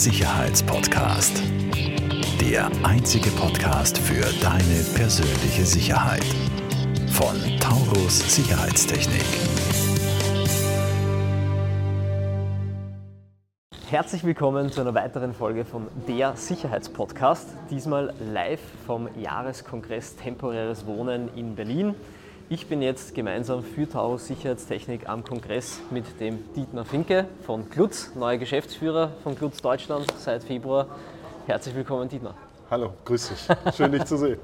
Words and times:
Sicherheitspodcast. 0.00 1.42
Der 2.40 2.70
einzige 2.82 3.28
Podcast 3.32 3.98
für 3.98 4.24
deine 4.40 4.82
persönliche 4.94 5.66
Sicherheit. 5.66 6.24
Von 7.10 7.36
Taurus 7.60 8.34
Sicherheitstechnik. 8.34 9.26
Herzlich 13.90 14.24
willkommen 14.24 14.72
zu 14.72 14.80
einer 14.80 14.94
weiteren 14.94 15.34
Folge 15.34 15.66
von 15.66 15.86
Der 16.08 16.34
Sicherheitspodcast. 16.34 17.48
Diesmal 17.70 18.14
live 18.32 18.62
vom 18.86 19.06
Jahreskongress 19.20 20.16
Temporäres 20.16 20.86
Wohnen 20.86 21.28
in 21.36 21.54
Berlin. 21.54 21.94
Ich 22.52 22.66
bin 22.66 22.82
jetzt 22.82 23.14
gemeinsam 23.14 23.62
für 23.62 23.88
Taurus 23.88 24.26
Sicherheitstechnik 24.26 25.08
am 25.08 25.22
Kongress 25.22 25.78
mit 25.92 26.18
dem 26.18 26.52
Dietmar 26.56 26.84
Finke 26.84 27.26
von 27.46 27.70
Glutz, 27.70 28.12
neuer 28.16 28.38
Geschäftsführer 28.38 29.12
von 29.22 29.36
Glutz 29.36 29.62
Deutschland 29.62 30.12
seit 30.18 30.42
Februar. 30.42 30.88
Herzlich 31.46 31.76
willkommen, 31.76 32.08
Dietmar. 32.08 32.34
Hallo, 32.68 32.92
grüß 33.04 33.28
dich. 33.28 33.76
Schön, 33.76 33.92
dich 33.92 34.04
zu 34.04 34.16
sehen. 34.16 34.40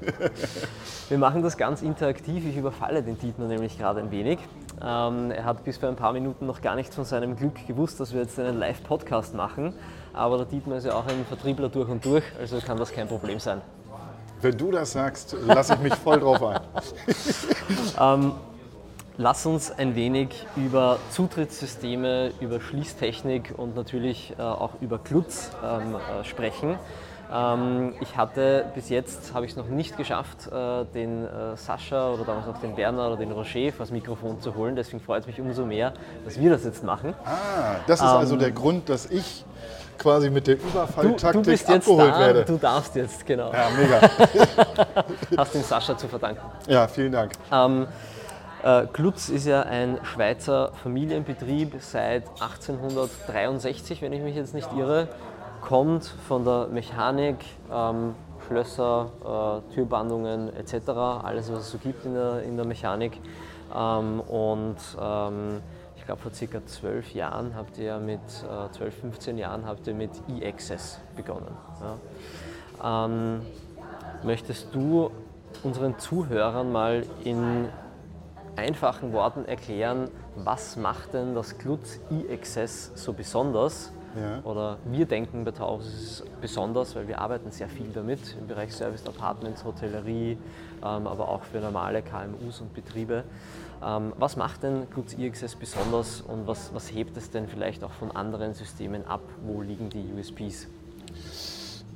Wir 1.09 1.17
machen 1.17 1.43
das 1.43 1.57
ganz 1.57 1.81
interaktiv. 1.81 2.45
Ich 2.47 2.55
überfalle 2.55 3.03
den 3.03 3.19
Dietmar 3.19 3.49
nämlich 3.49 3.77
gerade 3.77 3.99
ein 3.99 4.09
wenig. 4.09 4.39
Ähm, 4.81 5.31
er 5.31 5.43
hat 5.43 5.65
bis 5.65 5.75
vor 5.75 5.89
ein 5.89 5.97
paar 5.97 6.13
Minuten 6.13 6.45
noch 6.45 6.61
gar 6.61 6.75
nichts 6.75 6.95
von 6.95 7.03
seinem 7.03 7.35
Glück 7.35 7.67
gewusst, 7.67 7.99
dass 7.99 8.13
wir 8.13 8.21
jetzt 8.21 8.39
einen 8.39 8.57
Live-Podcast 8.57 9.35
machen. 9.35 9.73
Aber 10.13 10.37
der 10.37 10.45
Dietmar 10.45 10.77
ist 10.77 10.85
ja 10.85 10.93
auch 10.93 11.07
ein 11.07 11.25
Vertriebler 11.27 11.67
durch 11.67 11.89
und 11.89 12.05
durch, 12.05 12.23
also 12.39 12.57
kann 12.61 12.77
das 12.77 12.93
kein 12.93 13.09
Problem 13.09 13.41
sein. 13.41 13.61
Wenn 14.41 14.57
du 14.57 14.71
das 14.71 14.91
sagst, 14.91 15.35
lasse 15.45 15.73
ich 15.73 15.79
mich 15.79 15.95
voll 15.95 16.19
drauf 16.19 16.43
ein. 16.43 16.61
ähm, 17.99 18.33
lass 19.17 19.45
uns 19.45 19.71
ein 19.71 19.95
wenig 19.95 20.45
über 20.55 20.99
Zutrittssysteme, 21.09 22.31
über 22.39 22.61
Schließtechnik 22.61 23.53
und 23.57 23.75
natürlich 23.75 24.33
äh, 24.37 24.41
auch 24.41 24.73
über 24.81 24.99
Klutz 24.99 25.51
ähm, 25.63 25.95
äh, 25.95 26.23
sprechen. 26.23 26.77
Ähm, 27.33 27.93
ich 27.99 28.15
hatte 28.15 28.65
bis 28.75 28.89
jetzt, 28.89 29.33
habe 29.33 29.45
ich 29.45 29.51
es 29.51 29.57
noch 29.57 29.67
nicht 29.67 29.97
geschafft, 29.97 30.47
äh, 30.47 30.85
den 30.93 31.25
äh, 31.25 31.57
Sascha 31.57 32.11
oder 32.13 32.23
damals 32.23 32.47
noch 32.47 32.61
den 32.61 32.77
Werner 32.77 33.07
oder 33.07 33.17
den 33.17 33.31
Roger 33.31 33.71
das 33.77 33.91
Mikrofon 33.91 34.39
zu 34.39 34.55
holen. 34.55 34.75
Deswegen 34.75 35.01
freut 35.01 35.21
es 35.21 35.27
mich 35.27 35.41
umso 35.41 35.65
mehr, 35.65 35.93
dass 36.25 36.39
wir 36.39 36.49
das 36.51 36.63
jetzt 36.63 36.83
machen. 36.83 37.13
Ah, 37.25 37.77
das 37.87 37.99
ist 37.99 38.05
also 38.05 38.35
ähm, 38.35 38.39
der 38.39 38.51
Grund, 38.51 38.87
dass 38.87 39.07
ich 39.07 39.45
quasi 39.97 40.29
mit 40.29 40.47
der 40.47 40.55
Überfalltaktik 40.55 41.43
du, 41.43 41.65
du 41.65 41.73
abgeholt 41.73 42.13
da, 42.13 42.19
werde. 42.19 42.45
Du 42.45 42.57
darfst 42.57 42.95
jetzt, 42.95 43.25
genau. 43.25 43.51
Ja, 43.51 43.69
mega. 43.77 44.01
Hast 45.37 45.55
dem 45.55 45.63
Sascha 45.63 45.97
zu 45.97 46.07
verdanken. 46.07 46.41
Ja, 46.67 46.87
vielen 46.87 47.11
Dank. 47.11 47.33
Ähm, 47.51 47.87
äh, 48.63 48.85
Glutz 48.91 49.29
ist 49.29 49.45
ja 49.45 49.61
ein 49.61 49.99
Schweizer 50.03 50.71
Familienbetrieb 50.83 51.75
seit 51.79 52.27
1863, 52.41 54.01
wenn 54.01 54.13
ich 54.13 54.21
mich 54.21 54.35
jetzt 54.35 54.53
nicht 54.53 54.69
irre. 54.73 55.07
Kommt 55.61 56.05
von 56.27 56.45
der 56.45 56.67
Mechanik, 56.67 57.37
ähm, 57.71 58.15
Schlösser, 58.47 59.61
äh, 59.71 59.73
Türbandungen 59.73 60.55
etc., 60.55 60.89
alles 61.23 61.51
was 61.51 61.59
es 61.59 61.71
so 61.71 61.77
gibt 61.77 62.05
in 62.05 62.13
der, 62.13 62.43
in 62.43 62.55
der 62.55 62.65
Mechanik. 62.65 63.19
Ähm, 63.75 64.21
und 64.21 64.77
ähm, 66.07 66.15
glaube 66.15 66.21
vor 66.21 66.33
circa 66.33 66.65
zwölf 66.65 67.13
Jahren 67.13 67.55
habt 67.55 67.77
ihr 67.77 67.97
mit, 67.99 68.19
äh, 68.19 68.71
12, 68.71 68.95
15 69.01 69.37
Jahren 69.37 69.65
habt 69.65 69.87
ihr 69.87 69.93
mit 69.93 70.11
E-Access 70.29 70.99
begonnen. 71.15 71.55
Ja. 72.81 73.05
Ähm, 73.05 73.41
möchtest 74.23 74.73
du 74.73 75.11
unseren 75.63 75.99
Zuhörern 75.99 76.71
mal 76.71 77.03
in 77.23 77.67
einfachen 78.55 79.11
Worten 79.13 79.45
erklären, 79.45 80.09
was 80.35 80.77
macht 80.77 81.13
denn 81.13 81.35
das 81.35 81.57
Glutz 81.57 81.99
E-Access 82.09 82.91
so 82.95 83.13
besonders? 83.13 83.91
Ja. 84.19 84.41
Oder 84.43 84.77
wir 84.85 85.05
denken 85.05 85.43
bei 85.43 85.51
Taurus 85.51 85.87
ist 85.87 85.93
es 85.93 86.23
besonders, 86.41 86.95
weil 86.95 87.07
wir 87.07 87.19
arbeiten 87.19 87.51
sehr 87.51 87.69
viel 87.69 87.89
damit 87.93 88.35
im 88.39 88.47
Bereich 88.47 88.73
Service 88.73 89.05
Apartments, 89.05 89.63
Hotellerie, 89.63 90.37
ähm, 90.83 91.07
aber 91.07 91.29
auch 91.29 91.43
für 91.43 91.59
normale 91.59 92.01
KMUs 92.01 92.61
und 92.61 92.73
Betriebe. 92.73 93.23
Ähm, 93.83 94.13
was 94.17 94.35
macht 94.35 94.63
denn 94.63 94.89
Glutz 94.89 95.13
IXS 95.13 95.55
besonders 95.55 96.21
und 96.21 96.47
was, 96.47 96.73
was 96.73 96.91
hebt 96.91 97.15
es 97.17 97.29
denn 97.29 97.47
vielleicht 97.47 97.83
auch 97.83 97.91
von 97.91 98.11
anderen 98.11 98.53
Systemen 98.53 99.05
ab? 99.05 99.21
Wo 99.45 99.61
liegen 99.61 99.89
die 99.89 100.05
USPs? 100.17 100.67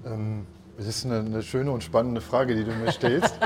Ähm, 0.06 0.46
das 0.78 0.88
ist 0.88 1.06
eine, 1.06 1.20
eine, 1.20 1.44
schöne 1.44 1.72
und 1.72 1.84
spannende 1.84 2.22
Frage, 2.22 2.56
die 2.56 2.64
du 2.64 2.72
mir 2.72 2.92
stellst. 2.92 3.36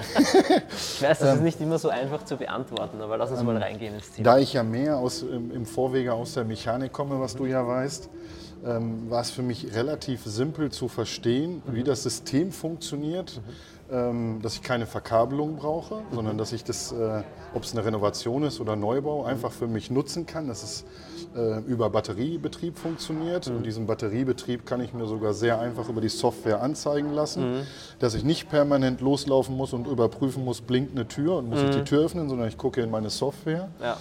ich 0.70 1.02
weiß, 1.02 1.20
das 1.20 1.22
ist 1.22 1.38
ähm, 1.38 1.44
nicht 1.44 1.60
immer 1.60 1.80
so 1.80 1.90
einfach 1.90 2.24
zu 2.24 2.38
beantworten, 2.38 3.02
aber 3.02 3.18
lass 3.18 3.32
uns 3.32 3.44
mal 3.44 3.58
reingehen 3.58 3.96
ins 3.96 4.12
Thema. 4.12 4.24
Da 4.24 4.38
ich 4.38 4.54
ja 4.54 4.64
mehr 4.64 4.98
aus, 4.98 5.22
im, 5.22 5.52
im 5.52 5.66
Vorwege 5.66 6.14
aus 6.14 6.34
der 6.34 6.46
Mechanik 6.46 6.94
komme, 6.94 7.20
was 7.20 7.36
du 7.36 7.46
ja 7.46 7.66
weißt, 7.66 8.10
ähm, 8.64 9.10
war 9.10 9.22
es 9.22 9.32
für 9.32 9.42
mich 9.42 9.74
relativ 9.74 10.24
simpel 10.26 10.72
zu 10.72 10.88
verstehen, 10.88 11.62
mhm. 11.66 11.76
wie 11.76 11.84
das 11.84 12.04
System 12.04 12.52
funktioniert. 12.52 13.42
Mhm 13.46 13.76
ähm, 13.92 14.40
dass 14.42 14.56
ich 14.56 14.64
keine 14.64 14.88
Verkabelung 14.88 15.58
brauche, 15.58 15.96
mhm. 15.96 16.16
sondern 16.16 16.38
dass 16.38 16.54
ich 16.54 16.64
das, 16.64 16.92
äh, 16.92 17.22
ob 17.54 17.64
es 17.64 17.74
eine 17.74 17.86
Renovation 17.86 18.44
ist 18.44 18.60
oder 18.60 18.76
Neubau, 18.76 19.26
einfach 19.26 19.52
für 19.52 19.68
mich 19.68 19.92
nutzen 19.92 20.26
kann, 20.26 20.48
dass 20.48 20.64
es 20.64 20.86
äh, 21.36 21.60
über 21.62 21.90
Batteriebetrieb 21.92 22.80
funktioniert. 22.80 23.48
Mhm. 23.48 23.58
Und 23.58 23.66
diesen 23.66 23.86
Batteriebetrieb 23.86 24.66
kann 24.66 24.82
ich 24.82 24.94
mir 24.94 25.06
sogar 25.06 25.34
sehr 25.34 25.60
einfach 25.60 25.88
über 25.88 26.02
die 26.02 26.10
Software 26.10 26.62
anzeigen 26.62 27.14
lassen, 27.14 27.58
mhm. 27.58 27.62
dass 28.00 28.16
ich 28.16 28.24
nicht 28.24 28.50
permanent 28.50 29.02
loslaufen 29.02 29.56
muss 29.56 29.72
und 29.74 29.86
überprüfen 29.86 30.44
muss, 30.44 30.62
blinkt 30.62 30.94
eine 30.96 31.08
Tür 31.08 31.38
und 31.38 31.50
muss 31.50 31.62
ich 31.62 31.70
die 31.70 31.80
mhm. 31.80 31.86
Tür 31.86 32.06
öffnen, 32.06 32.28
sondern 32.28 32.48
ich 32.48 32.58
gucke 32.58 32.82
in 32.82 32.90
meine 32.90 33.12
Software. 33.12 33.70
Ja 33.80 33.98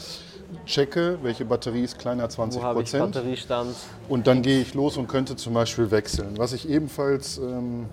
checke, 0.66 1.18
welche 1.22 1.44
Batterie 1.44 1.82
ist 1.82 1.98
kleiner 1.98 2.28
20 2.28 2.62
Wo 2.62 2.72
Prozent. 2.72 3.12
Batteriestand? 3.12 3.74
Und 4.08 4.26
dann 4.26 4.42
gehe 4.42 4.60
ich 4.60 4.74
los 4.74 4.96
und 4.96 5.08
könnte 5.08 5.36
zum 5.36 5.54
Beispiel 5.54 5.90
wechseln. 5.90 6.38
Was 6.38 6.52
ich 6.52 6.68
ebenfalls 6.68 7.38
ähm, 7.38 7.86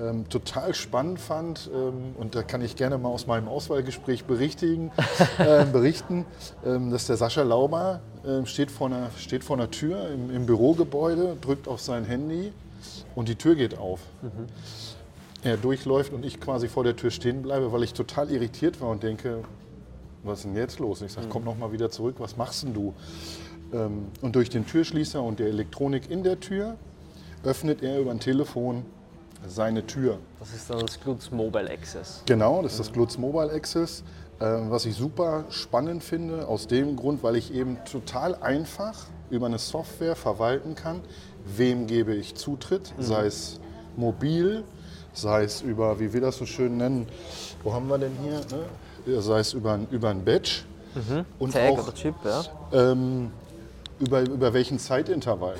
ähm, 0.00 0.28
total 0.28 0.74
spannend 0.74 1.20
fand, 1.20 1.68
ähm, 1.74 2.14
und 2.16 2.34
da 2.34 2.42
kann 2.42 2.62
ich 2.62 2.76
gerne 2.76 2.98
mal 2.98 3.08
aus 3.08 3.26
meinem 3.26 3.48
Auswahlgespräch 3.48 4.24
berichtigen, 4.24 4.92
äh, 5.38 5.64
berichten, 5.64 6.24
ähm, 6.64 6.90
dass 6.90 7.06
der 7.06 7.16
Sascha 7.16 7.42
Lauber 7.42 8.00
äh, 8.24 8.46
steht, 8.46 8.70
vor 8.70 8.86
einer, 8.88 9.10
steht 9.18 9.44
vor 9.44 9.56
einer 9.56 9.70
Tür 9.70 10.08
im, 10.10 10.30
im, 10.30 10.46
Bürogebäude, 10.46 11.36
drückt 11.40 11.66
auf 11.66 11.80
sein 11.80 12.04
Handy 12.04 12.52
und 13.14 13.28
die 13.28 13.34
Tür 13.34 13.56
geht 13.56 13.76
auf. 13.76 14.00
Mhm. 14.22 14.46
Er 15.42 15.56
durchläuft 15.56 16.12
und 16.12 16.24
ich 16.24 16.40
quasi 16.40 16.68
vor 16.68 16.84
der 16.84 16.96
Tür 16.96 17.10
stehen 17.10 17.42
bleibe, 17.42 17.72
weil 17.72 17.82
ich 17.82 17.92
total 17.92 18.30
irritiert 18.30 18.80
war 18.80 18.90
und 18.90 19.02
denke, 19.02 19.42
was 20.22 20.40
ist 20.40 20.44
denn 20.46 20.56
jetzt 20.56 20.78
los? 20.78 21.02
Ich 21.02 21.12
sage, 21.12 21.26
mhm. 21.26 21.30
komm 21.30 21.44
noch 21.44 21.56
mal 21.56 21.72
wieder 21.72 21.90
zurück, 21.90 22.16
was 22.18 22.36
machst 22.36 22.64
denn 22.64 22.74
du? 22.74 22.94
Ähm, 23.72 24.06
und 24.20 24.34
durch 24.36 24.50
den 24.50 24.66
Türschließer 24.66 25.22
und 25.22 25.38
der 25.38 25.48
Elektronik 25.48 26.10
in 26.10 26.22
der 26.22 26.40
Tür 26.40 26.76
öffnet 27.44 27.82
er 27.82 28.00
über 28.00 28.10
ein 28.10 28.20
Telefon 28.20 28.84
seine 29.46 29.86
Tür. 29.86 30.18
Das 30.40 30.52
ist 30.52 30.68
dann 30.68 30.80
das 30.80 30.98
Glutz 31.00 31.30
Mobile 31.30 31.70
Access. 31.70 32.22
Genau, 32.26 32.62
das 32.62 32.72
ist 32.72 32.80
das 32.80 32.92
Glutz 32.92 33.18
Mobile 33.18 33.52
Access, 33.52 34.02
äh, 34.40 34.44
was 34.44 34.84
ich 34.84 34.96
super 34.96 35.44
spannend 35.50 36.02
finde, 36.02 36.48
aus 36.48 36.66
dem 36.66 36.96
Grund, 36.96 37.22
weil 37.22 37.36
ich 37.36 37.54
eben 37.54 37.78
total 37.84 38.34
einfach 38.36 39.06
über 39.30 39.46
eine 39.46 39.58
Software 39.58 40.16
verwalten 40.16 40.74
kann, 40.74 41.00
wem 41.44 41.86
gebe 41.86 42.14
ich 42.14 42.34
Zutritt, 42.34 42.92
mhm. 42.96 43.02
sei 43.02 43.26
es 43.26 43.60
mobil, 43.96 44.64
sei 45.12 45.44
es 45.44 45.60
über, 45.60 46.00
wie 46.00 46.12
wir 46.12 46.20
das 46.20 46.38
so 46.38 46.46
schön 46.46 46.76
nennen, 46.76 47.06
wo 47.62 47.72
haben 47.72 47.88
wir 47.88 47.98
denn 47.98 48.12
hier, 48.22 48.38
ne? 48.38 48.64
Sei 49.06 49.40
es 49.40 49.52
über, 49.52 49.78
über 49.90 50.10
ein 50.10 50.24
Badge. 50.24 50.62
Mhm. 50.94 51.24
Und 51.38 51.52
Tag 51.52 51.70
auch, 51.70 51.82
oder 51.82 51.94
Chip, 51.94 52.14
ja. 52.24 52.44
Ähm, 52.72 53.30
über, 54.00 54.20
über 54.20 54.52
welchen 54.52 54.78
Zeitintervall. 54.78 55.56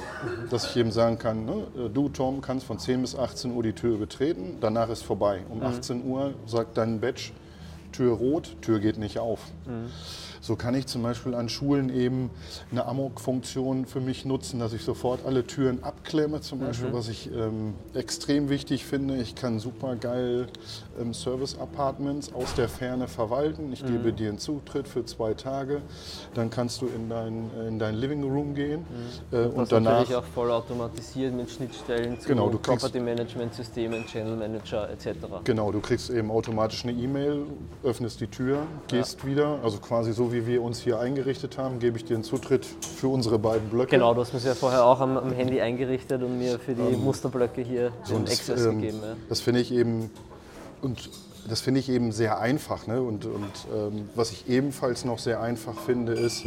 Dass 0.50 0.70
ich 0.70 0.76
eben 0.76 0.92
sagen 0.92 1.18
kann, 1.18 1.44
ne, 1.44 1.66
du 1.92 2.08
Tom 2.08 2.40
kannst 2.40 2.66
von 2.66 2.78
10 2.78 3.02
bis 3.02 3.16
18 3.16 3.54
Uhr 3.54 3.62
die 3.62 3.72
Tür 3.72 3.98
betreten, 3.98 4.58
danach 4.60 4.88
ist 4.88 5.02
vorbei. 5.02 5.40
Um 5.48 5.62
18 5.62 6.04
mhm. 6.04 6.10
Uhr 6.10 6.34
sagt 6.46 6.76
dein 6.78 7.00
Badge, 7.00 7.30
Tür 7.92 8.12
rot, 8.12 8.56
Tür 8.62 8.80
geht 8.80 8.98
nicht 8.98 9.18
auf. 9.18 9.40
Mhm. 9.66 9.90
So 10.40 10.56
kann 10.56 10.74
ich 10.74 10.86
zum 10.86 11.02
Beispiel 11.02 11.34
an 11.34 11.48
Schulen 11.48 11.94
eben 11.94 12.30
eine 12.70 12.86
Amok-Funktion 12.86 13.86
für 13.86 14.00
mich 14.00 14.24
nutzen, 14.24 14.60
dass 14.60 14.72
ich 14.72 14.82
sofort 14.82 15.26
alle 15.26 15.46
Türen 15.46 15.82
abklemme, 15.82 16.40
zum 16.40 16.60
Beispiel, 16.60 16.88
mhm. 16.88 16.92
was 16.94 17.08
ich 17.08 17.30
ähm, 17.32 17.74
extrem 17.94 18.48
wichtig 18.48 18.84
finde. 18.84 19.16
Ich 19.16 19.34
kann 19.34 19.58
super 19.58 19.96
geil 19.96 20.46
ähm, 21.00 21.12
Service-Apartments 21.12 22.32
aus 22.32 22.54
der 22.54 22.68
Ferne 22.68 23.08
verwalten. 23.08 23.72
Ich 23.72 23.82
mhm. 23.82 23.88
gebe 23.88 24.12
dir 24.12 24.28
einen 24.28 24.38
Zutritt 24.38 24.88
für 24.88 25.04
zwei 25.04 25.34
Tage. 25.34 25.82
Dann 26.34 26.50
kannst 26.50 26.82
du 26.82 26.86
in 26.86 27.08
dein, 27.08 27.50
in 27.66 27.78
dein 27.78 27.94
Living 27.94 28.22
Room 28.22 28.54
gehen. 28.54 28.86
Mhm. 29.30 29.36
Äh, 29.36 29.46
und 29.46 29.72
danach 29.72 29.92
natürlich 29.92 30.16
auch 30.16 30.24
voll 30.24 30.50
automatisiert 30.50 31.34
mit 31.34 31.50
Schnittstellen 31.50 32.20
zu 32.20 32.28
genau, 32.28 32.48
Property 32.48 33.00
Management 33.00 33.54
Systemen, 33.54 34.06
Channel 34.06 34.36
Manager 34.36 34.88
etc. 34.90 35.08
Genau, 35.44 35.72
du 35.72 35.80
kriegst 35.80 36.10
eben 36.10 36.30
automatisch 36.30 36.84
eine 36.84 36.92
E-Mail, 36.92 37.46
öffnest 37.82 38.20
die 38.20 38.26
Tür, 38.26 38.58
gehst 38.88 39.20
ja. 39.22 39.28
wieder, 39.28 39.58
also 39.62 39.78
quasi 39.78 40.12
so 40.12 40.32
wie 40.32 40.46
wir 40.46 40.62
uns 40.62 40.80
hier 40.80 40.98
eingerichtet 40.98 41.58
haben, 41.58 41.78
gebe 41.78 41.96
ich 41.96 42.04
dir 42.04 42.14
einen 42.14 42.24
Zutritt 42.24 42.66
für 42.66 43.08
unsere 43.08 43.38
beiden 43.38 43.68
Blöcke. 43.68 43.90
Genau, 43.90 44.14
du 44.14 44.20
hast 44.20 44.32
mir 44.32 44.40
ja 44.40 44.54
vorher 44.54 44.84
auch 44.84 45.00
am, 45.00 45.16
am, 45.16 45.32
Handy 45.32 45.60
eingerichtet 45.60 46.22
und 46.22 46.38
mir 46.38 46.58
für 46.58 46.74
die 46.74 46.82
ähm, 46.82 47.04
Musterblöcke 47.04 47.62
hier 47.62 47.92
den 48.08 48.22
Access 48.22 48.64
ähm, 48.64 48.80
gegeben. 48.80 48.98
Ja. 49.02 49.16
Das 49.28 49.40
finde 49.40 49.60
ich 49.60 49.72
eben 49.72 50.10
und 50.82 51.10
das 51.48 51.60
finde 51.60 51.80
ich 51.80 51.88
eben 51.88 52.12
sehr 52.12 52.38
einfach. 52.38 52.86
Ne? 52.86 53.00
Und, 53.00 53.24
und 53.24 53.52
ähm, 53.74 54.08
was 54.14 54.32
ich 54.32 54.48
ebenfalls 54.48 55.04
noch 55.04 55.18
sehr 55.18 55.40
einfach 55.40 55.78
finde, 55.78 56.12
ist, 56.12 56.44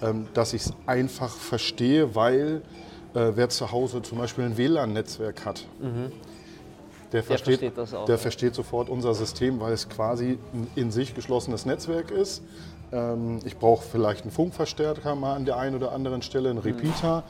ähm, 0.00 0.26
dass 0.34 0.52
ich 0.52 0.62
es 0.62 0.72
einfach 0.86 1.30
verstehe, 1.30 2.14
weil 2.14 2.62
äh, 3.14 3.32
wer 3.34 3.48
zu 3.48 3.70
Hause 3.70 4.02
zum 4.02 4.18
Beispiel 4.18 4.44
ein 4.44 4.56
WLAN-Netzwerk 4.56 5.44
hat, 5.44 5.66
der, 7.12 7.22
versteht, 7.22 7.60
versteht 7.60 7.78
das 7.78 7.94
auch, 7.94 8.04
der 8.06 8.18
versteht 8.18 8.54
sofort 8.54 8.88
unser 8.88 9.14
System, 9.14 9.60
weil 9.60 9.72
es 9.72 9.88
quasi 9.88 10.38
ein 10.52 10.66
in 10.74 10.90
sich 10.90 11.14
geschlossenes 11.14 11.66
Netzwerk 11.66 12.10
ist. 12.10 12.42
Ähm, 12.92 13.40
ich 13.44 13.56
brauche 13.56 13.84
vielleicht 13.84 14.22
einen 14.22 14.30
Funkverstärker 14.30 15.14
mal 15.14 15.34
an 15.34 15.44
der 15.44 15.56
einen 15.56 15.76
oder 15.76 15.92
anderen 15.92 16.22
Stelle, 16.22 16.50
einen 16.50 16.58
Repeater. 16.58 17.24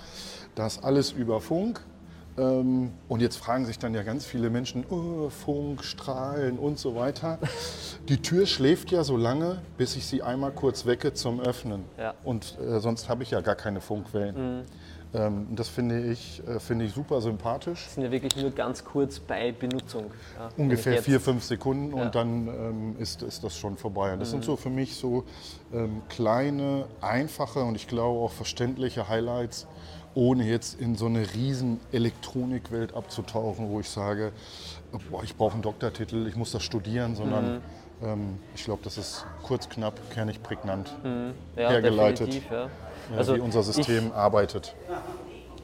Das 0.54 0.82
alles 0.82 1.12
über 1.12 1.40
Funk. 1.40 1.80
Ähm, 2.38 2.92
und 3.08 3.20
jetzt 3.20 3.36
fragen 3.36 3.66
sich 3.66 3.78
dann 3.78 3.94
ja 3.94 4.02
ganz 4.02 4.24
viele 4.24 4.48
Menschen, 4.48 4.84
oh, 4.88 5.28
Funk, 5.28 5.84
Strahlen 5.84 6.58
und 6.58 6.78
so 6.78 6.94
weiter. 6.94 7.38
Die 8.08 8.22
Tür 8.22 8.46
schläft 8.46 8.90
ja 8.90 9.04
so 9.04 9.16
lange, 9.16 9.60
bis 9.76 9.96
ich 9.96 10.06
sie 10.06 10.22
einmal 10.22 10.52
kurz 10.52 10.86
wecke 10.86 11.12
zum 11.12 11.40
Öffnen. 11.40 11.84
Ja. 11.98 12.14
Und 12.24 12.56
äh, 12.58 12.80
sonst 12.80 13.08
habe 13.08 13.22
ich 13.22 13.30
ja 13.30 13.40
gar 13.40 13.54
keine 13.54 13.80
Funkwellen. 13.80 14.64
Ähm, 15.14 15.48
das 15.54 15.68
finde 15.68 16.00
ich, 16.10 16.42
äh, 16.48 16.58
finde 16.58 16.86
ich 16.86 16.94
super 16.94 17.20
sympathisch. 17.20 17.86
sind 17.88 18.02
ja 18.04 18.10
wirklich 18.10 18.34
nur 18.36 18.50
ganz 18.50 18.82
kurz 18.84 19.18
bei 19.20 19.52
Benutzung. 19.52 20.10
Ja, 20.38 20.48
Ungefähr 20.56 21.02
vier, 21.02 21.20
fünf 21.20 21.44
Sekunden 21.44 21.94
Ja. 21.96 22.04
und 22.04 22.14
dann 22.14 22.48
ähm, 22.48 22.96
ist, 22.98 23.22
ist 23.22 23.44
das 23.44 23.56
schon 23.56 23.76
vorbei. 23.76 24.14
Und 24.14 24.20
das 24.20 24.30
sind 24.30 24.42
so 24.44 24.56
für 24.56 24.70
mich 24.70 24.94
so 24.96 25.24
ähm, 25.72 26.00
kleine, 26.08 26.86
einfache 27.02 27.62
und 27.62 27.74
ich 27.74 27.88
glaube 27.88 28.20
auch 28.20 28.30
verständliche 28.32 29.08
Highlights, 29.08 29.66
ohne 30.14 30.44
jetzt 30.44 30.80
in 30.80 30.96
so 30.96 31.06
eine 31.06 31.26
riesen 31.34 31.80
Elektronikwelt 31.92 32.94
abzutauchen, 32.94 33.68
wo 33.70 33.80
ich 33.80 33.88
sage, 33.90 34.32
boah, 35.10 35.22
ich 35.24 35.36
brauche 35.36 35.54
einen 35.54 35.62
Doktortitel, 35.62 36.26
ich 36.26 36.36
muss 36.36 36.52
das 36.52 36.62
studieren, 36.62 37.16
sondern 37.16 37.60
ähm, 38.02 38.38
ich 38.54 38.64
glaube, 38.64 38.80
das 38.84 38.96
ist 38.98 39.26
kurz, 39.42 39.68
knapp, 39.68 39.98
kernig, 40.10 40.42
prägnant, 40.42 40.94
ja, 41.56 41.68
hergeleitet. 41.70 42.28
definitiv, 42.28 42.50
Ja. 42.50 42.70
Ja, 43.10 43.18
Also 43.18 43.36
wie 43.36 43.40
unser 43.40 43.62
System 43.62 44.12
arbeitet. 44.12 44.74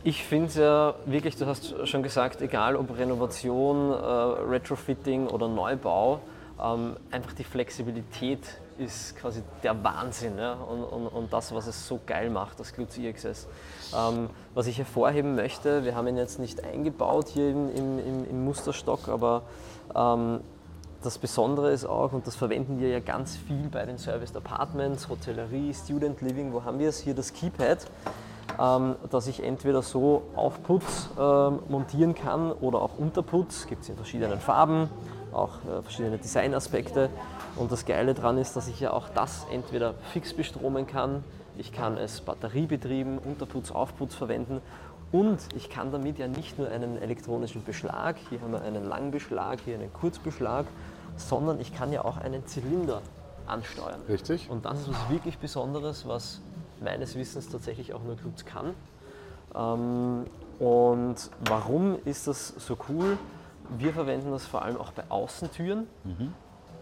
Ich, 0.02 0.20
ich 0.20 0.25
finde 0.25 0.46
es 0.46 0.55
ja 0.56 0.94
wirklich, 1.06 1.37
du 1.37 1.46
hast 1.46 1.75
schon 1.87 2.02
gesagt, 2.02 2.40
egal 2.40 2.76
ob 2.76 2.96
Renovation, 2.96 3.93
äh, 3.93 3.94
Retrofitting 3.94 5.26
oder 5.26 5.49
Neubau, 5.49 6.20
ähm, 6.62 6.96
einfach 7.11 7.32
die 7.35 7.44
Flexibilität 7.44 8.40
ist 8.79 9.17
quasi 9.17 9.43
der 9.62 9.82
Wahnsinn 9.82 10.38
ja? 10.38 10.55
und, 10.55 10.85
und, 10.85 11.06
und 11.08 11.32
das, 11.32 11.52
was 11.52 11.67
es 11.67 11.87
so 11.87 11.99
geil 12.06 12.31
macht, 12.31 12.61
das 12.61 12.73
Glutz 12.73 12.96
EXS. 12.96 13.49
Ähm, 13.96 14.31
was 14.55 14.67
ich 14.67 14.79
hervorheben 14.79 15.35
möchte, 15.35 15.85
wir 15.85 15.94
haben 15.94 16.06
ihn 16.06 16.17
jetzt 16.17 16.38
nicht 16.38 16.62
eingebaut 16.64 17.29
hier 17.29 17.50
im, 17.50 17.75
im, 17.75 17.99
im, 17.99 18.31
im 18.31 18.44
Musterstock, 18.44 19.08
aber 19.08 19.43
ähm, 19.94 20.40
das 21.03 21.19
Besondere 21.19 21.71
ist 21.71 21.85
auch, 21.85 22.12
und 22.12 22.27
das 22.27 22.35
verwenden 22.35 22.81
wir 22.81 22.89
ja 22.89 23.00
ganz 23.00 23.37
viel 23.37 23.69
bei 23.71 23.85
den 23.85 23.99
Serviced 23.99 24.37
Apartments, 24.37 25.09
Hotellerie, 25.09 25.73
Student 25.73 26.21
Living, 26.21 26.53
wo 26.53 26.65
haben 26.65 26.79
wir 26.79 26.89
es? 26.89 26.99
Hier 26.99 27.15
das 27.15 27.33
Keypad, 27.33 27.87
ähm, 28.61 28.97
dass 29.11 29.29
ich 29.29 29.43
entweder 29.45 29.83
so 29.83 30.23
auf 30.35 30.62
Putz 30.65 31.09
ähm, 31.19 31.61
montieren 31.69 32.15
kann 32.15 32.50
oder 32.50 32.83
auch 32.83 32.99
unter 32.99 33.23
Putz, 33.23 33.67
gibt 33.67 33.83
es 33.83 33.89
in 33.89 33.97
verschiedenen 33.97 34.41
Farben, 34.41 34.91
auch 35.33 35.56
äh, 35.65 35.83
verschiedene 35.83 36.19
Designaspekte. 36.19 37.11
Und 37.56 37.71
das 37.71 37.87
Geile 37.87 38.15
daran 38.15 38.39
ist, 38.39 38.56
dass 38.56 38.67
ich 38.67 38.81
ja 38.81 38.93
auch 38.93 39.09
das 39.09 39.47
entweder 39.53 39.95
fix 40.12 40.35
bestromen 40.35 40.87
kann, 40.87 41.23
ich 41.56 41.73
kann 41.73 41.97
es 41.97 42.21
batteriebetrieben, 42.21 43.19
Unterputz, 43.19 43.73
Aufputz 43.73 44.15
verwenden 44.15 44.61
und 45.10 45.38
ich 45.55 45.70
kann 45.70 45.90
damit 45.90 46.19
ja 46.19 46.28
nicht 46.28 46.58
nur 46.58 46.69
einen 46.69 47.00
elektronischen 47.00 47.64
Beschlag, 47.64 48.16
hier 48.28 48.40
haben 48.40 48.52
wir 48.52 48.62
einen 48.62 48.87
Langbeschlag, 48.87 49.60
hier 49.64 49.75
einen 49.75 49.93
Kurzbeschlag, 49.93 50.66
sondern 51.16 51.60
ich 51.60 51.75
kann 51.75 51.93
ja 51.93 52.05
auch 52.05 52.19
einen 52.19 52.46
Zylinder 52.46 53.00
ansteuern. 53.46 54.00
Richtig? 54.08 54.50
Und 54.50 54.64
das 54.64 54.81
ist 54.81 54.90
was 54.90 55.10
wirklich 55.10 55.38
Besonderes, 55.38 56.06
was 56.06 56.40
meines 56.81 57.16
Wissens 57.16 57.49
tatsächlich 57.49 57.94
auch 57.94 58.02
nur 58.02 58.16
Klutz 58.16 58.44
kann. 58.44 58.75
Ähm, 59.55 60.26
und 60.58 61.16
warum 61.40 61.99
ist 62.04 62.26
das 62.26 62.49
so 62.58 62.76
cool? 62.88 63.16
Wir 63.76 63.93
verwenden 63.93 64.31
das 64.31 64.46
vor 64.46 64.62
allem 64.62 64.76
auch 64.76 64.93
bei 64.93 65.04
Außentüren 65.08 65.87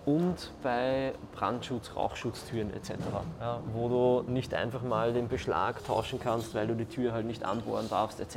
und 0.07 0.53
bei 0.63 1.13
Brandschutz, 1.35 1.91
Rauchschutztüren 1.95 2.73
etc., 2.73 2.95
ja, 3.41 3.61
wo 3.75 3.89
du 3.89 4.31
nicht 4.31 4.55
einfach 4.55 4.83
mal 4.83 5.13
den 5.13 5.29
Beschlag 5.29 5.85
tauschen 5.85 6.21
kannst, 6.21 6.55
weil 6.55 6.69
du 6.69 6.75
die 6.75 6.87
Tür 6.87 7.13
halt 7.13 7.27
nicht 7.27 7.45
anbohren 7.45 7.89
darfst 7.91 8.21
etc. 8.21 8.37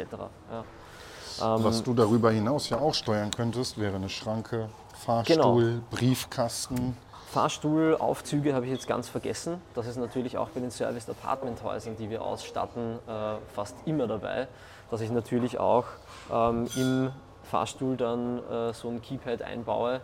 Ja. 0.52 1.56
Ähm, 1.56 1.64
Was 1.64 1.84
du 1.84 1.94
darüber 1.94 2.32
hinaus 2.32 2.70
ja 2.70 2.80
auch 2.80 2.94
steuern 2.94 3.32
könntest, 3.32 3.80
wäre 3.80 3.96
eine 3.96 4.10
Schranke, 4.10 4.70
Fahrstuhl, 4.96 5.82
Briefkasten. 5.92 6.98
Fahrstuhlaufzüge 7.32 8.56
habe 8.56 8.66
ich 8.66 8.72
jetzt 8.72 8.88
ganz 8.88 9.08
vergessen. 9.08 9.62
Das 9.76 9.86
ist 9.86 9.98
natürlich 9.98 10.40
auch 10.40 10.50
bei 10.50 10.60
den 10.62 10.72
Serviced 10.72 11.10
Apartment 11.12 11.62
Häusern, 11.64 11.96
die 11.96 12.10
wir 12.10 12.24
ausstatten, 12.24 12.98
äh, 13.08 13.36
fast 13.54 13.76
immer 13.86 14.08
dabei, 14.08 14.48
dass 14.90 15.02
ich 15.02 15.12
natürlich 15.12 15.60
auch 15.60 15.86
ähm, 16.34 16.68
im 16.76 17.12
Fahrstuhl 17.44 17.96
dann 17.96 18.40
äh, 18.50 18.74
so 18.74 18.90
ein 18.90 19.04
Keypad 19.04 19.44
einbaue 19.44 20.02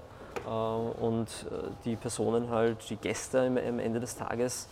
und 0.50 1.28
äh, 1.28 1.70
die 1.86 1.96
Personen 1.96 2.50
halt, 2.50 2.90
die 2.90 2.96
Gäste 2.98 3.42
am, 3.42 3.58
Ende 3.58 4.00
des 4.00 4.16
Tages 4.16 4.68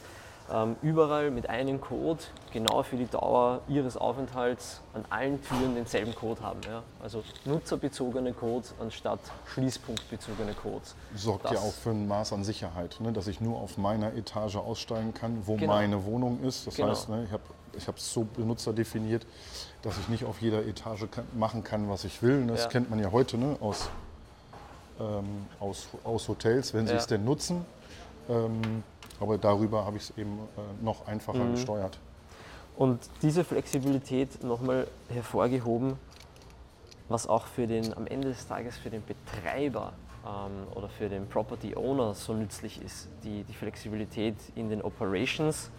ähm, 0.51 0.75
überall 0.81 1.31
mit 1.31 1.49
einem 1.49 1.79
Code 1.79 2.21
genau 2.51 2.83
für 2.83 2.97
die 2.97 3.05
Dauer 3.07 3.61
ihres 3.67 3.95
Aufenthalts 3.95 4.81
an 4.93 5.05
allen 5.09 5.41
Türen 5.41 5.75
denselben 5.75 6.13
Code 6.13 6.41
haben. 6.41 6.59
Ja? 6.67 6.83
Also 7.01 7.23
nutzerbezogene 7.45 8.33
Codes 8.33 8.73
anstatt 8.79 9.19
schließpunktbezogene 9.53 10.53
Codes. 10.53 10.95
Sorgt 11.15 11.45
ja 11.45 11.51
Das- 11.51 11.61
auch 11.63 11.71
für 11.71 11.91
ein 11.91 12.07
Maß 12.07 12.33
an 12.33 12.43
Sicherheit, 12.43 12.97
ne? 12.99 13.13
dass 13.13 13.27
ich 13.27 13.41
nur 13.41 13.57
auf 13.59 13.77
meiner 13.77 14.13
Etage 14.13 14.57
aussteigen 14.57 15.13
kann, 15.13 15.43
wo 15.45 15.55
Genau. 15.55 15.73
meine 15.73 16.05
Wohnung 16.05 16.41
ist. 16.43 16.67
Das 16.67 16.75
Genau. 16.75 16.89
heißt, 16.89 17.09
ne, 17.09 17.23
ich 17.25 17.31
habe 17.31 17.43
ich 17.75 17.87
es 17.87 18.13
so 18.13 18.23
benutzerdefiniert, 18.25 19.25
dass 19.81 19.97
ich 19.97 20.07
nicht 20.09 20.25
auf 20.25 20.41
jeder 20.41 20.63
Etage 20.65 21.05
kann, 21.09 21.25
machen 21.33 21.63
kann, 21.63 21.89
was 21.89 22.03
ich 22.03 22.21
will. 22.21 22.45
Das 22.47 22.63
Ja. 22.65 22.69
kennt 22.69 22.89
man 22.89 22.99
ja 22.99 23.11
heute 23.11 23.37
ne? 23.37 23.55
aus, 23.61 23.89
ähm, 24.99 25.47
aus, 25.59 25.87
aus 26.03 26.27
Hotels, 26.27 26.73
wenn 26.73 26.85
sie 26.87 26.93
Ja. 26.93 26.99
es 26.99 27.07
denn 27.07 27.23
nutzen. 27.25 27.65
Ähm, 28.29 28.83
aber 29.19 29.37
darüber 29.37 29.85
habe 29.85 29.97
ich 29.97 30.03
es 30.03 30.17
eben 30.17 30.39
äh, 30.57 30.83
noch 30.83 31.07
einfacher 31.07 31.39
Mhm. 31.39 31.51
gesteuert. 31.51 31.99
Und 32.75 32.99
diese 33.21 33.43
Flexibilität 33.43 34.43
nochmal 34.43 34.87
hervorgehoben, 35.09 35.97
was 37.09 37.27
auch 37.27 37.45
für 37.45 37.67
den, 37.67 37.95
am 37.95 38.07
Ende 38.07 38.29
des 38.29 38.47
Tages 38.47 38.77
für 38.77 38.89
den 38.89 39.03
Betreiber 39.05 39.93
ähm, 40.25 40.67
oder 40.75 40.89
für 40.89 41.09
den 41.09 41.27
Property 41.27 41.75
Owner 41.75 42.13
so 42.15 42.33
nützlich 42.33 42.81
ist, 42.81 43.09
die, 43.23 43.43
die 43.43 43.53
Flexibilität 43.53 44.35
in 44.55 44.69
den 44.69 44.81
Operations, 44.81 45.69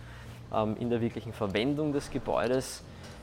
ähm, 0.52 0.76
in 0.78 0.90
der 0.90 1.00
wirklichen 1.00 1.32
Verwendung 1.32 1.92
des 1.92 2.10
Gebäudes. 2.10 2.82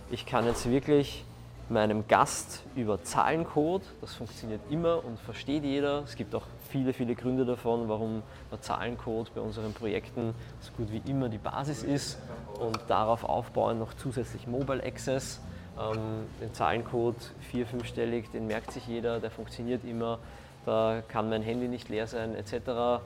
Ich 0.09 0.25
kann 0.25 0.45
jetzt 0.45 0.69
wirklich 0.69 1.23
meinem 1.71 2.07
Gast 2.07 2.63
über 2.75 3.01
Zahlencode, 3.03 3.83
das 4.01 4.13
funktioniert 4.13 4.61
immer 4.69 5.03
und 5.03 5.19
versteht 5.19 5.63
jeder. 5.63 6.03
Es 6.03 6.15
gibt 6.15 6.35
auch 6.35 6.43
viele, 6.69 6.93
viele 6.93 7.15
Gründe 7.15 7.45
davon, 7.45 7.87
warum 7.87 8.23
der 8.51 8.61
Zahlencode 8.61 9.33
bei 9.33 9.41
unseren 9.41 9.73
Projekten 9.73 10.33
so 10.59 10.71
gut 10.77 10.91
wie 10.91 11.01
immer 11.09 11.29
die 11.29 11.37
Basis 11.37 11.83
ist 11.83 12.19
und 12.59 12.77
darauf 12.87 13.23
aufbauen 13.23 13.79
noch 13.79 13.93
zusätzlich 13.93 14.47
Mobile 14.47 14.83
Access. 14.83 15.39
Ähm, 15.79 16.27
den 16.41 16.53
Zahlencode 16.53 17.15
vier-, 17.39 17.65
fünfstellig, 17.65 18.29
den 18.31 18.47
merkt 18.47 18.71
sich 18.71 18.85
jeder, 18.87 19.19
der 19.19 19.31
funktioniert 19.31 19.83
immer. 19.85 20.19
Da 20.65 21.01
kann 21.07 21.29
mein 21.29 21.41
Handy 21.41 21.67
nicht 21.67 21.89
leer 21.89 22.05
sein 22.05 22.35
etc. 22.35 22.53
Äh, 22.53 22.99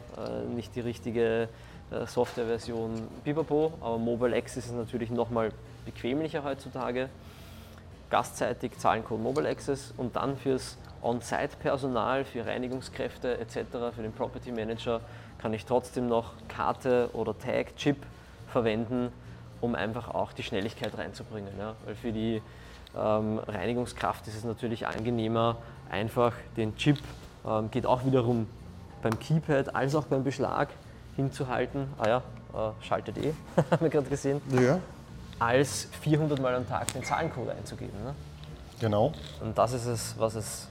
nicht 0.54 0.76
die 0.76 0.82
richtige 0.82 1.48
äh, 1.92 2.06
Softwareversion 2.06 3.08
Bipapo, 3.24 3.74
aber 3.80 3.98
Mobile 3.98 4.36
Access 4.36 4.66
ist 4.66 4.76
natürlich 4.76 5.12
nochmal 5.12 5.52
bequemlicher 5.86 6.44
heutzutage 6.44 7.10
gastseitig 8.10 8.78
Zahlencode 8.78 9.22
Mobile 9.22 9.50
Access 9.50 9.94
und 9.98 10.16
dann 10.16 10.38
fürs 10.38 10.78
On-Site-Personal, 11.02 12.26
für 12.26 12.46
Reinigungskräfte 12.46 13.38
etc., 13.38 13.58
für 13.96 14.02
den 14.02 14.12
Property 14.12 14.52
Manager 14.52 15.02
kann 15.38 15.54
ich 15.54 15.66
trotzdem 15.66 16.08
noch 16.08 16.34
Karte 16.48 17.10
oder 17.14 17.38
Tag, 17.38 17.76
Chip 17.76 17.98
verwenden, 18.52 19.12
um 19.62 19.76
einfach 19.76 20.14
auch 20.14 20.34
die 20.34 20.44
Schnelligkeit 20.44 20.98
reinzubringen. 20.98 21.52
Ja? 21.60 21.76
Weil 21.86 21.96
für 21.96 22.12
die 22.12 22.42
ähm, 22.98 23.40
Reinigungskraft 23.40 24.28
ist 24.28 24.36
es 24.36 24.44
natürlich 24.44 24.88
angenehmer, 24.88 25.58
einfach 25.90 26.34
den 26.58 26.76
Chip, 26.78 26.98
ähm, 27.46 27.70
geht 27.70 27.86
auch 27.86 28.06
wiederum 28.06 28.48
beim 29.02 29.20
Keypad 29.20 29.76
als 29.76 29.94
auch 29.94 30.06
beim 30.06 30.24
Beschlag 30.24 30.70
hinzuhalten. 31.16 31.88
Ah 32.00 32.08
ja, 32.08 32.18
äh, 32.54 32.84
schaltet 32.84 33.18
eh, 33.18 33.34
haben 33.72 33.82
wir 33.82 33.90
gerade 33.90 34.10
gesehen 34.10 34.42
Ja, 34.50 34.80
als 35.40 35.88
400 36.02 36.40
Mal 36.40 36.56
am 36.56 36.68
Tag 36.68 36.92
den 36.94 37.04
Zahlencode 37.04 37.50
einzugeben. 37.50 38.04
Ne? 38.04 38.14
genau. 38.80 39.14
Und 39.42 39.58
das 39.58 39.74
ist 39.74 39.86
es, 39.86 40.16
was 40.18 40.36
es 40.36 40.68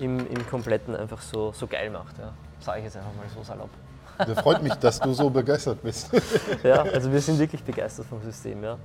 im, 0.00 0.26
im 0.28 0.46
Kompletten 0.48 0.94
einfach 0.96 1.20
so, 1.20 1.52
so 1.52 1.66
geil 1.66 1.90
macht. 1.90 2.18
Ja? 2.18 2.32
Sage 2.60 2.78
ich 2.78 2.84
jetzt 2.84 2.96
einfach 2.96 3.14
mal 3.14 3.26
so 3.34 3.42
salopp. 3.42 3.70
Das 4.18 4.40
freut 4.40 4.62
mich, 4.62 4.74
dass 4.74 5.00
du 5.00 5.12
so 5.12 5.28
begeistert 5.28 5.82
bist. 5.82 6.10
Ja, 6.62 6.82
also 6.82 7.12
wir 7.12 7.20
sind 7.20 7.38
wirklich 7.38 7.62
begeistert 7.62 8.06
vom 8.06 8.22
System. 8.22 8.62
Ja. 8.62 8.78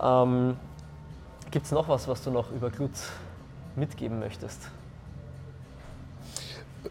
Ähm, 0.00 0.56
Gibt 1.50 1.66
es 1.66 1.72
noch 1.72 1.88
was, 1.88 2.06
was 2.08 2.22
du 2.22 2.30
noch 2.30 2.50
über 2.50 2.68
Glutz 2.70 3.04
mitgeben 3.76 4.18
möchtest? 4.18 4.68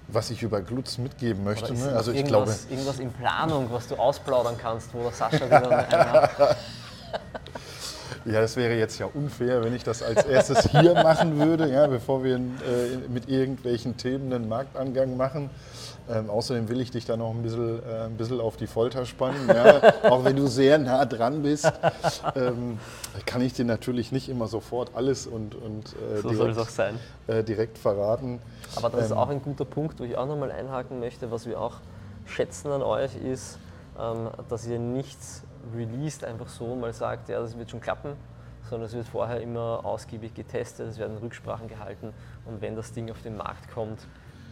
Was 0.08 0.30
ich 0.30 0.42
über 0.42 0.62
Glutz 0.62 0.98
mitgeben 0.98 1.44
möchte, 1.44 1.74
ne? 1.74 1.92
also 1.94 2.12
ich 2.12 2.24
glaube, 2.24 2.50
irgendwas, 2.50 2.70
irgendwas 2.70 3.00
in 3.00 3.12
Planung, 3.12 3.68
was 3.72 3.88
du 3.88 3.96
ausplaudern 3.96 4.56
kannst, 4.58 4.94
wo 4.94 5.04
der 5.04 5.12
Sascha 5.12 5.46
wieder 5.46 6.56
Ja, 8.28 8.42
das 8.42 8.58
wäre 8.58 8.76
jetzt 8.76 9.00
ja 9.00 9.08
unfair, 9.14 9.64
wenn 9.64 9.74
ich 9.74 9.84
das 9.84 10.04
als 10.04 10.26
erstes 10.26 10.70
hier 10.72 10.94
machen 11.04 11.40
würde, 11.40 11.72
ja, 11.72 11.88
bevor 11.88 12.24
wir 12.24 12.36
äh, 12.36 12.40
mit 13.08 13.30
irgendwelchen 13.30 13.96
Themen 13.96 14.34
einen 14.34 14.50
Marktangang 14.50 15.16
machen. 15.16 15.50
Ähm, 16.10 16.30
außerdem 16.30 16.70
will 16.70 16.80
ich 16.80 16.92
dich 16.92 17.06
da 17.06 17.18
noch 17.18 17.32
ein 17.32 17.42
bisschen, 17.42 17.80
äh, 17.84 18.06
ein 18.06 18.16
bisschen 18.16 18.40
auf 18.40 18.56
die 18.56 18.68
Folter 18.68 19.06
spannen. 19.06 19.48
Ja. 19.48 19.94
Auch 20.10 20.24
wenn 20.24 20.36
du 20.38 20.48
sehr 20.48 20.78
nah 20.78 21.06
dran 21.06 21.42
bist, 21.42 21.72
ähm, 22.36 22.80
kann 23.26 23.42
ich 23.42 23.54
dir 23.54 23.66
natürlich 23.66 24.12
nicht 24.12 24.30
immer 24.30 24.48
sofort 24.48 24.92
alles 24.94 25.28
und, 25.28 25.56
und 25.56 25.96
äh, 26.18 26.22
so 26.22 26.30
direkt, 26.30 26.80
äh, 27.28 27.44
direkt, 27.44 27.78
verraten. 27.78 28.40
Aber 28.76 28.90
das 28.90 29.00
ähm, 29.00 29.06
ist 29.06 29.12
auch 29.12 29.30
ein 29.30 29.42
guter 29.42 29.66
Punkt, 29.66 30.00
wo 30.00 30.06
ich 30.06 30.18
auch 30.18 30.28
nochmal 30.28 30.52
einhaken 30.52 31.00
möchte. 31.00 31.30
Was 31.30 31.46
wir 31.46 31.60
auch 31.60 31.76
schätzen 32.26 32.72
an 32.72 32.82
euch 32.84 33.16
ist, 33.18 33.58
ähm, 34.00 34.30
dass 34.48 34.66
ihr 34.66 34.80
nichts 34.80 35.44
released 35.76 36.24
einfach 36.24 36.48
so 36.48 36.76
mal 36.76 36.94
sagt, 36.94 37.30
ja, 37.30 37.40
das 37.40 37.58
wird 37.58 37.72
schon 37.72 37.82
klappen, 37.82 38.14
sondern 38.70 38.88
es 38.88 38.94
wird 38.94 39.08
vorher 39.08 39.42
immer 39.42 39.82
ausgiebig 39.84 40.34
getestet, 40.34 40.90
es 40.90 40.98
werden 40.98 41.18
Rücksprachen 41.18 41.68
gehalten 41.68 42.14
und 42.46 42.62
wenn 42.62 42.76
das 42.76 42.92
Ding 42.94 43.10
auf 43.12 43.22
den 43.22 43.38
Markt 43.38 43.72
kommt, 43.74 44.00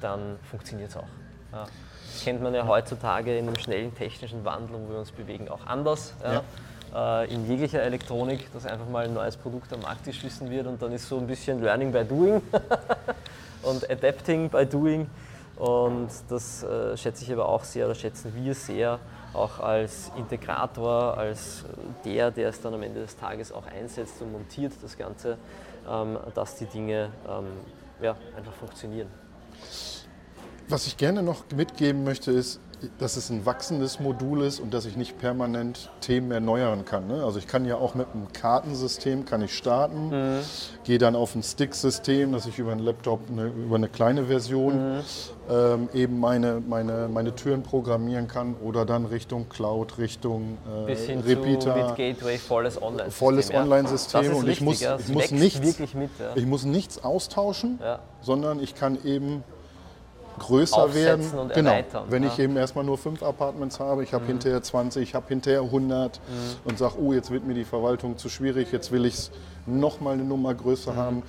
dann 0.01 0.37
funktioniert 0.49 0.89
es 0.89 0.97
auch. 0.97 1.07
Ja. 1.51 1.65
Das 2.11 2.23
kennt 2.23 2.41
man 2.41 2.53
ja 2.53 2.65
heutzutage 2.67 3.37
in 3.37 3.47
einem 3.47 3.57
schnellen 3.57 3.93
technischen 3.95 4.45
Wandel, 4.45 4.77
wo 4.79 4.91
wir 4.91 4.99
uns 4.99 5.11
bewegen, 5.11 5.49
auch 5.49 5.65
anders. 5.65 6.13
Ja. 6.23 6.33
Ja. 6.33 7.23
Äh, 7.23 7.33
in 7.33 7.45
jeglicher 7.47 7.81
Elektronik, 7.81 8.51
dass 8.53 8.65
einfach 8.65 8.87
mal 8.87 9.05
ein 9.05 9.13
neues 9.13 9.35
Produkt 9.35 9.73
am 9.73 9.81
Markt 9.81 10.05
geschmissen 10.05 10.49
wird 10.49 10.67
und 10.67 10.81
dann 10.81 10.91
ist 10.93 11.07
so 11.07 11.17
ein 11.17 11.27
bisschen 11.27 11.61
Learning 11.61 11.91
by 11.91 12.05
Doing 12.05 12.41
und 13.63 13.89
Adapting 13.89 14.49
by 14.49 14.65
Doing. 14.65 15.09
Und 15.57 16.09
das 16.29 16.63
äh, 16.63 16.95
schätze 16.95 17.23
ich 17.23 17.31
aber 17.31 17.47
auch 17.47 17.63
sehr 17.63 17.85
oder 17.85 17.95
schätzen 17.95 18.33
wir 18.35 18.53
sehr, 18.53 18.99
auch 19.35 19.59
als 19.59 20.11
Integrator, 20.17 21.17
als 21.17 21.65
der, 22.03 22.31
der 22.31 22.49
es 22.49 22.61
dann 22.61 22.73
am 22.73 22.83
Ende 22.83 23.01
des 23.01 23.17
Tages 23.17 23.51
auch 23.51 23.65
einsetzt 23.67 24.21
und 24.21 24.31
montiert 24.31 24.73
das 24.81 24.97
Ganze, 24.97 25.37
ähm, 25.89 26.17
dass 26.33 26.55
die 26.55 26.65
Dinge 26.65 27.11
ähm, 27.27 27.47
ja, 28.01 28.15
einfach 28.35 28.53
funktionieren. 28.53 29.07
Was 30.67 30.87
ich 30.87 30.97
gerne 30.97 31.21
noch 31.21 31.43
mitgeben 31.55 32.03
möchte, 32.03 32.31
ist, 32.31 32.59
dass 32.99 33.17
es 33.17 33.29
ein 33.29 33.45
wachsendes 33.45 33.99
Modul 33.99 34.41
ist 34.41 34.59
und 34.59 34.73
dass 34.73 34.85
ich 34.85 34.97
nicht 34.97 35.17
permanent 35.17 35.91
Themen 36.01 36.31
erneuern 36.31 36.85
kann. 36.85 37.07
Ne? 37.07 37.23
Also 37.23 37.39
ich 37.39 37.47
kann 37.47 37.65
ja 37.65 37.75
auch 37.75 37.95
mit 37.95 38.07
einem 38.13 38.31
Kartensystem 38.33 39.25
kann 39.25 39.41
ich 39.41 39.55
starten, 39.55 40.09
mhm. 40.09 40.39
gehe 40.83 40.97
dann 40.97 41.15
auf 41.15 41.35
ein 41.35 41.43
Stick-System, 41.43 42.31
dass 42.31 42.45
ich 42.45 42.59
über 42.59 42.71
einen 42.71 42.81
Laptop 42.81 43.21
eine, 43.29 43.47
über 43.47 43.75
eine 43.75 43.87
kleine 43.87 44.25
Version 44.25 44.97
mhm. 44.97 45.01
ähm, 45.49 45.89
eben 45.93 46.19
meine, 46.19 46.61
meine, 46.67 47.07
meine 47.07 47.33
Türen 47.35 47.63
programmieren 47.63 48.27
kann 48.27 48.55
oder 48.55 48.85
dann 48.85 49.05
Richtung 49.05 49.47
Cloud, 49.49 49.97
Richtung 49.97 50.57
äh, 50.83 50.87
Bis 50.87 51.05
hin 51.05 51.21
Repeater. 51.21 51.75
Zu 51.75 51.87
mit 51.87 51.95
Gateway 51.95 52.37
volles 52.37 52.81
Online-System. 52.81 53.11
Volles 53.11 53.53
Online-System 53.53 54.35
und 54.35 54.49
ich 54.49 54.61
muss, 54.61 54.81
ja. 54.81 54.97
ich, 54.99 55.07
muss 55.07 55.31
nichts, 55.31 55.79
mit, 55.93 56.09
ja. 56.19 56.31
ich 56.35 56.45
muss 56.45 56.65
nichts 56.65 57.03
austauschen, 57.03 57.79
sondern 58.21 58.59
ich 58.59 58.75
kann 58.75 58.97
eben 59.05 59.43
größer 60.39 60.93
werden. 60.93 61.25
Genau. 61.53 61.69
erweitern. 61.71 62.05
Wenn 62.09 62.23
ja. 62.23 62.29
ich 62.29 62.39
eben 62.39 62.57
erstmal 62.57 62.83
nur 62.83 62.97
fünf 62.97 63.23
Apartments 63.23 63.79
habe, 63.79 64.03
ich 64.03 64.13
habe 64.13 64.23
mhm. 64.23 64.29
hinterher 64.29 64.61
20, 64.61 65.01
ich 65.03 65.15
habe 65.15 65.27
hinterher 65.27 65.61
100 65.61 66.19
mhm. 66.19 66.69
und 66.69 66.77
sage, 66.77 66.95
oh, 66.99 67.13
jetzt 67.13 67.31
wird 67.31 67.45
mir 67.45 67.53
die 67.53 67.65
Verwaltung 67.65 68.17
zu 68.17 68.29
schwierig, 68.29 68.71
jetzt 68.71 68.91
will 68.91 69.05
ich 69.05 69.13
es 69.15 69.31
nochmal 69.65 70.13
eine 70.13 70.23
Nummer 70.23 70.53
größer 70.53 70.93
mhm. 70.93 70.97
haben. 70.97 71.23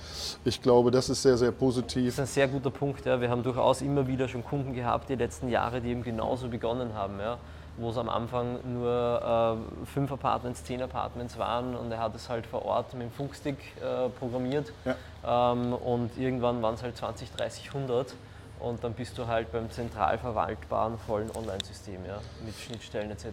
Ich 0.45 0.61
glaube, 0.61 0.91
das 0.91 1.09
ist 1.09 1.21
sehr, 1.21 1.37
sehr 1.37 1.51
positiv. 1.51 2.05
Das 2.05 2.13
ist 2.13 2.19
ein 2.19 2.27
sehr 2.27 2.47
guter 2.47 2.69
Punkt. 2.69 3.05
Ja. 3.05 3.19
Wir 3.19 3.29
haben 3.29 3.43
durchaus 3.43 3.81
immer 3.81 4.07
wieder 4.07 4.27
schon 4.27 4.43
Kunden 4.43 4.73
gehabt, 4.73 5.09
die 5.09 5.15
letzten 5.15 5.49
Jahre, 5.49 5.81
die 5.81 5.89
eben 5.89 6.03
genauso 6.03 6.47
begonnen 6.47 6.93
haben. 6.93 7.19
Ja 7.19 7.37
wo 7.77 7.91
es 7.91 7.97
am 7.97 8.09
Anfang 8.09 8.59
nur 8.73 9.61
äh, 9.83 9.85
fünf 9.85 10.11
Apartments, 10.11 10.63
zehn 10.63 10.81
Apartments 10.81 11.37
waren 11.37 11.75
und 11.75 11.91
er 11.91 11.99
hat 11.99 12.15
es 12.15 12.27
halt 12.27 12.45
vor 12.47 12.65
Ort 12.65 12.93
mit 12.93 13.03
dem 13.03 13.11
Funkstick 13.11 13.57
äh, 13.77 14.09
programmiert 14.09 14.73
ja. 14.83 15.51
ähm, 15.51 15.73
und 15.73 16.17
irgendwann 16.17 16.61
waren 16.61 16.73
es 16.73 16.83
halt 16.83 16.97
20, 16.97 17.31
30, 17.31 17.67
100 17.73 18.15
und 18.59 18.83
dann 18.83 18.93
bist 18.93 19.17
du 19.17 19.27
halt 19.27 19.51
beim 19.51 19.69
zentral 19.69 20.17
verwaltbaren 20.17 20.97
vollen 20.97 21.29
Online-System 21.35 22.05
ja, 22.05 22.19
mit 22.45 22.55
Schnittstellen 22.55 23.11
etc. 23.11 23.25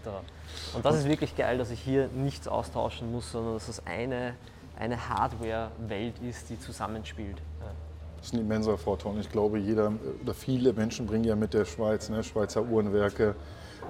Und 0.74 0.84
das 0.84 0.96
ist 0.96 1.08
wirklich 1.08 1.36
geil, 1.36 1.58
dass 1.58 1.70
ich 1.70 1.80
hier 1.80 2.08
nichts 2.08 2.48
austauschen 2.48 3.10
muss, 3.10 3.32
sondern 3.32 3.54
dass 3.54 3.68
es 3.68 3.86
eine, 3.86 4.34
eine 4.78 5.08
Hardware-Welt 5.08 6.14
ist, 6.28 6.50
die 6.50 6.58
zusammenspielt. 6.58 7.38
Ja. 7.60 7.72
Das 8.18 8.26
ist 8.26 8.34
ein 8.34 8.40
immenser 8.40 8.78
Vorteil. 8.78 9.18
Ich 9.20 9.30
glaube, 9.30 9.58
jeder 9.58 9.92
oder 10.22 10.34
viele 10.34 10.72
Menschen 10.72 11.06
bringen 11.06 11.24
ja 11.24 11.36
mit 11.36 11.52
der 11.52 11.64
Schweiz, 11.64 12.08
ne, 12.08 12.22
Schweizer 12.22 12.62
Uhrenwerke 12.62 13.34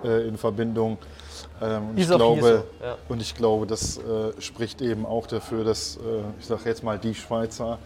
äh, 0.03 0.27
in 0.27 0.37
Verbindung. 0.37 0.99
Ähm, 1.63 1.91
und, 1.91 1.99
ich 1.99 2.09
glaube, 2.09 2.43
so, 2.43 2.85
ja. 2.85 2.97
und 3.09 3.23
ich 3.23 3.35
glaube, 3.35 3.67
das 3.67 3.99
äh, 3.99 4.41
spricht 4.41 4.83
eben 4.83 5.07
auch 5.07 5.27
dafür, 5.27 5.65
dass, 5.65 5.97
äh, 5.97 6.01
ich 6.39 6.47
sage 6.47 6.63
jetzt 6.65 6.83
mal, 6.83 6.99
die 6.99 7.15
Schweizer 7.15 7.79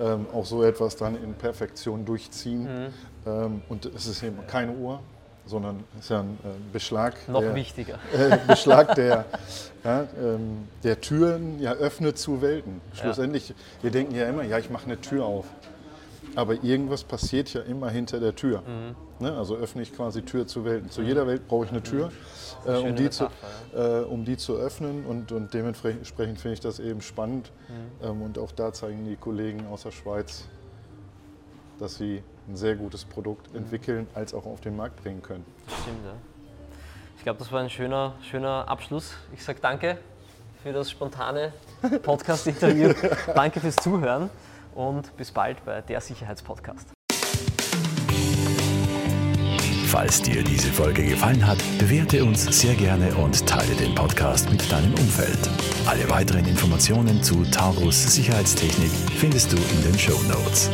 ähm, 0.00 0.26
auch 0.32 0.44
so 0.44 0.62
etwas 0.62 0.96
dann 0.96 1.22
in 1.22 1.34
Perfektion 1.34 2.04
durchziehen. 2.04 2.62
Mhm. 2.62 2.86
Ähm, 3.26 3.62
und 3.68 3.86
es 3.86 4.06
ist 4.06 4.22
eben 4.22 4.46
keine 4.46 4.72
Uhr, 4.72 5.00
sondern 5.46 5.84
es 5.98 6.04
ist 6.04 6.10
ja 6.10 6.20
ein 6.20 6.38
äh, 6.44 6.72
Beschlag. 6.72 7.14
Noch 7.28 7.40
der, 7.40 7.54
wichtiger. 7.54 7.98
Äh, 8.12 8.38
Beschlag 8.46 8.94
der, 8.94 9.24
ja, 9.84 10.06
ähm, 10.22 10.68
der 10.82 11.00
Türen 11.00 11.60
ja, 11.60 11.72
öffnet 11.72 12.18
zu 12.18 12.42
Welten. 12.42 12.80
Schlussendlich, 12.94 13.54
wir 13.82 13.90
denken 13.90 14.14
ja 14.14 14.28
immer, 14.28 14.42
ja, 14.42 14.58
ich 14.58 14.70
mache 14.70 14.86
eine 14.86 15.00
Tür 15.00 15.24
auf. 15.24 15.46
Aber 16.36 16.62
irgendwas 16.62 17.02
passiert 17.02 17.52
ja 17.52 17.62
immer 17.62 17.90
hinter 17.90 18.20
der 18.20 18.34
Tür. 18.34 18.62
Mhm. 18.62 19.24
Ne? 19.24 19.36
Also 19.36 19.56
öffne 19.56 19.82
ich 19.82 19.92
quasi 19.94 20.22
Tür 20.22 20.46
zu 20.46 20.64
Welten. 20.64 20.90
Zu 20.90 21.00
mhm. 21.00 21.06
jeder 21.08 21.26
Welt 21.26 21.48
brauche 21.48 21.64
ich 21.64 21.70
eine 21.70 21.82
Tür. 21.82 22.08
Mhm 22.08 22.12
äh, 22.66 22.76
um, 22.76 22.96
die 22.96 23.10
zu, 23.10 23.28
äh, 23.74 24.00
um 24.00 24.24
die 24.24 24.36
zu 24.36 24.56
öffnen. 24.56 25.04
Und, 25.06 25.32
und 25.32 25.54
dementsprechend 25.54 26.40
finde 26.40 26.52
ich 26.52 26.60
das 26.60 26.78
eben 26.78 27.00
spannend. 27.00 27.52
Mhm. 27.68 28.06
Ähm, 28.06 28.22
und 28.22 28.38
auch 28.38 28.52
da 28.52 28.72
zeigen 28.72 29.04
die 29.04 29.16
Kollegen 29.16 29.66
aus 29.66 29.82
der 29.82 29.92
Schweiz, 29.92 30.44
dass 31.78 31.96
sie 31.96 32.22
ein 32.48 32.56
sehr 32.56 32.76
gutes 32.76 33.04
Produkt 33.04 33.52
mhm. 33.52 33.60
entwickeln, 33.60 34.06
als 34.14 34.34
auch 34.34 34.46
auf 34.46 34.60
den 34.60 34.76
Markt 34.76 35.02
bringen 35.02 35.22
können. 35.22 35.44
Stimmt, 35.82 36.04
ja. 36.04 36.12
Ich 37.16 37.22
glaube, 37.22 37.38
das 37.38 37.50
war 37.50 37.60
ein 37.60 37.70
schöner, 37.70 38.14
schöner 38.22 38.68
Abschluss. 38.68 39.12
Ich 39.34 39.42
sage 39.42 39.58
danke 39.60 39.98
für 40.62 40.72
das 40.72 40.90
spontane 40.90 41.52
Podcast-Interview. 42.02 42.92
danke 43.34 43.60
fürs 43.60 43.76
Zuhören 43.76 44.30
und 44.76 45.16
bis 45.16 45.32
bald 45.32 45.64
bei 45.64 45.80
der 45.80 46.00
Sicherheitspodcast. 46.00 46.88
Falls 49.86 50.20
dir 50.20 50.42
diese 50.42 50.70
Folge 50.72 51.04
gefallen 51.04 51.46
hat, 51.46 51.58
bewerte 51.78 52.22
uns 52.22 52.44
sehr 52.60 52.74
gerne 52.74 53.14
und 53.14 53.46
teile 53.46 53.74
den 53.76 53.94
Podcast 53.94 54.50
mit 54.50 54.70
deinem 54.70 54.92
Umfeld. 54.92 55.38
Alle 55.86 56.10
weiteren 56.10 56.44
Informationen 56.44 57.22
zu 57.22 57.44
Taurus 57.44 58.14
Sicherheitstechnik 58.14 58.90
findest 59.16 59.52
du 59.52 59.56
in 59.56 59.82
den 59.84 59.98
Show 59.98 60.20
Notes. 60.24 60.70